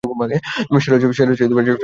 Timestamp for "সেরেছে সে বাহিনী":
0.79-1.35